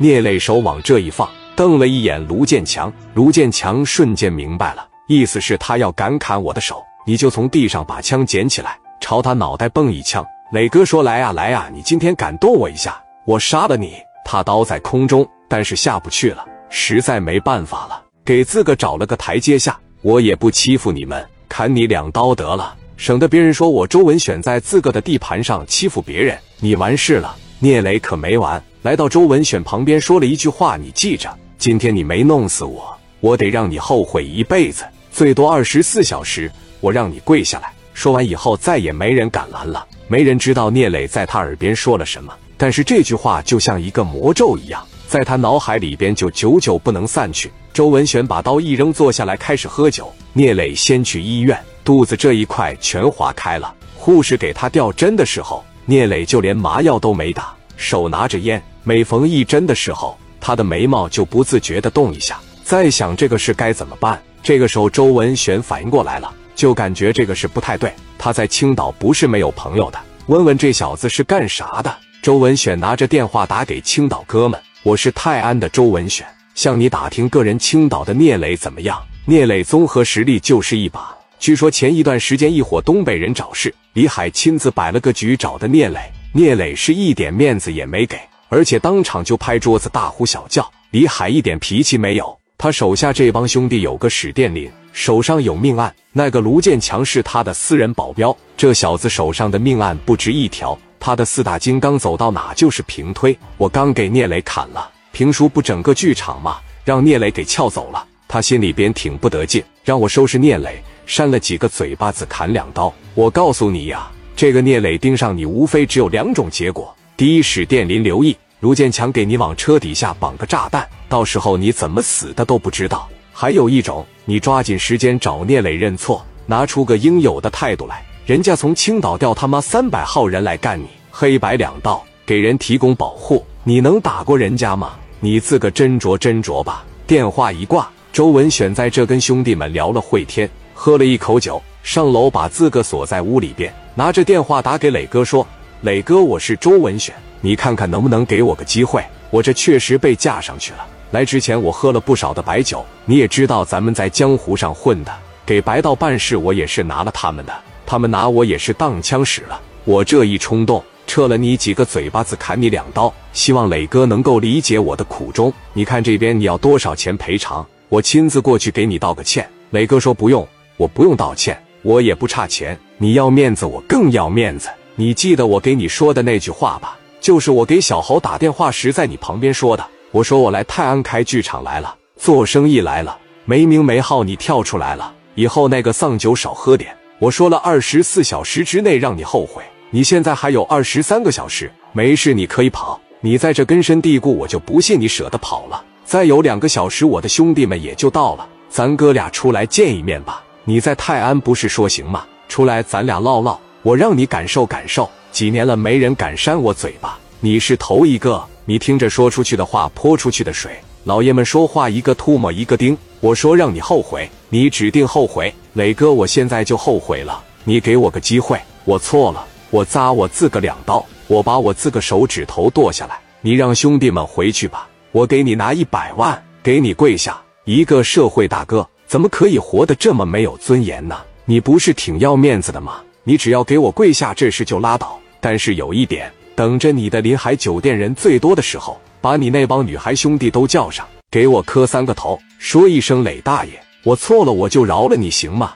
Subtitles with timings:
[0.00, 2.92] 聂磊手往这一放，瞪了一眼卢建强。
[3.14, 10.24] 卢建强瞬间明白了，意思是他要敢砍我的手，你就从地上把枪捡起来，朝他脑袋蹦一枪。
[10.52, 19.78] 磊哥说：“来呀，来呀，你今天敢动我一下，我杀了你！”他刀在空中，但是下不去了，实在没办法了，给自个找了个台阶下。
[20.02, 27.34] 我也不欺负你们，砍你两刀得了，省得别人说我周文选在自个的地盘上欺负别人，你完事了。
[27.58, 34.84] 聂磊可没完，来到周文选旁边说了一句话：“你记着，今天你没弄死我，我得让你后悔一辈子。
[35.10, 39.84] 最多二十四小时，我让你跪下来。”说完以后，再也没人敢拦了。
[40.06, 47.50] 没人知道聂磊在他耳边说了什么，但是这句话就像一个魔咒一样，在他脑海里边就久久不能散去。
[47.74, 50.12] 周文选把刀一扔，坐下来开始喝酒。
[50.32, 53.74] 聂磊先去医院，肚子这一块全划开了。
[53.96, 55.64] 护士给他吊针的时候。
[55.84, 58.62] 聂磊就连麻药都没打，手拿着烟。
[58.84, 64.20] 每逢一针的时候，他的眉毛就不自觉地动一下，在想这个事该怎么办。
[64.42, 67.92] 这个时候，周文选反应过来了，就感觉这个事不太对。
[68.16, 71.94] 他在青岛不是没有朋友的，问问这小子是干啥的。
[72.22, 79.00] 周文选拿着电话打给青岛哥们：“我是泰安的周文选，向你打听个人青岛的聂磊怎么样？
[79.24, 86.00] 聂磊综合实力就是一把。”据说前一段时间一伙东北人找事，李海亲自摆了个局找的聂磊，
[86.32, 88.18] 聂磊是一点面子也没给，
[88.48, 90.68] 而且当场就拍桌子大呼小叫。
[90.90, 103.38] 李海一点脾气没有，他手下这帮兄弟有个史殿林，手上有命案，那个卢建强是他的私人保镖，这小子手上的命案不止一条，他的四大金刚走到哪就是平推。
[103.58, 106.58] 我刚给聂磊砍了评书，不整个剧场吗？
[106.84, 110.82] 让聂磊给撬走了，他心里边挺不得劲，让我收拾聂磊。
[111.04, 112.92] 扇了几个嘴巴子，砍两刀。
[113.14, 128.06] 我告诉你呀，这个聂磊盯上你，无非只有两种结果：第一，使电林留意卢建强给你往车底下绑个炸弹，到时候你怎么死的都不知道；还有一种，你抓紧时间找聂磊认错，拿出个应有的态度来。
[128.24, 134.92] 人家从青岛调他妈三百号人来干你，黑白两道，给人提供保护，你能打过人家吗？
[135.18, 136.84] 你自个斟酌斟酌吧。
[137.04, 140.48] 电话一挂，周文选在这跟兄弟们聊了会天。
[140.72, 145.44] 喝了一口酒，上楼把自个锁在屋里边，拿着电话打给磊哥说
[145.82, 149.00] ：“磊哥，我是周文选，你看看能不能给我个机会？
[149.30, 150.84] 我这确实被架上去了。
[151.12, 155.12] 来之前我喝了不少的白酒，你也知道咱们在江湖上混的，
[155.46, 157.52] 给白道办事我也是拿了他们的，
[157.86, 159.60] 他们拿我也是当枪使了。
[159.84, 163.14] 我这一冲动，撤了你几个嘴巴子，砍你两刀。
[163.32, 165.52] 希望磊哥能够理解我的苦衷。
[165.74, 167.64] 你看这边你要多少钱赔偿？
[167.88, 170.46] 我亲自过去给你道个歉。”磊哥说：“不用。”
[170.76, 172.76] 我不用道歉，我也不差钱。
[172.96, 174.68] 你要面子，我更要面子。
[175.00, 176.98] 你记得我给你说的那句话吧？
[177.20, 179.86] 就是我给小侯打电话时在你旁边说的。
[180.10, 185.14] 我说我来泰安开剧场来了，做生意来了，没名没号，你跳出来了。
[185.36, 186.92] 以后那个丧酒少喝点。
[187.20, 189.62] 我说了，二十四小时之内让你后悔。
[189.90, 193.00] 你现在还有二十三个小时，没事你可以跑。
[193.20, 195.80] 你在这根深蒂固，我就不信你舍得跑了。
[196.04, 200.42] 再有两个小时，我的兄弟们也就到了，咱哥俩出来见一面吧。
[200.64, 202.26] 你在泰安不是说行吗？
[202.48, 205.08] 出来咱俩唠唠，我让你感受感受。
[205.30, 208.44] 几年了，没人敢扇我嘴巴，你是头一个。
[208.64, 210.72] 你听着，说出去的话泼出去的水。
[211.04, 212.96] 老爷们说话一个唾沫一个钉。
[213.20, 215.52] 我说让你后悔，你指定后悔。
[215.74, 217.42] 磊哥，我现在就后悔了。
[217.64, 223.18] 你给我个机会，我错了，我扎我自个两刀，我把我自个手指头剁下来。
[223.40, 227.40] 你让兄弟们回去吧，我给你拿一百万，给你跪下。
[227.64, 228.86] 一个社会大哥。
[229.06, 231.16] 怎么可以活得这么没有尊严呢？
[231.46, 233.00] 你不是挺要面子的吗？
[233.28, 235.20] 你只要给我跪下，这事就拉倒。
[235.38, 243.72] 但是有一点，等着你的临海酒店人最多的时候，把你那帮女孩兄弟都叫上，给我磕三个头，说一声磊大爷，
[244.02, 245.74] 我错了，我就饶了你，行吗？